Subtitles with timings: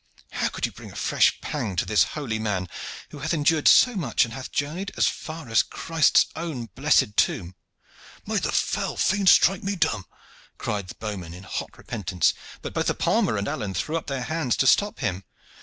[0.31, 2.67] How could you bring a fresh pang to this holy man,
[3.11, 7.53] who hath endured so much and hath journeyed as far as Christ's own blessed tomb?"
[8.25, 10.07] "May the foul fiend strike me dumb!"
[10.57, 12.33] cried the bowman in hot repentance;
[12.63, 15.23] but both the palmer and Alleyne threw up their hands to stop him.